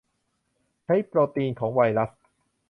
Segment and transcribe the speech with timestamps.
[0.85, 2.11] ใช้โปรตีนของไวรัส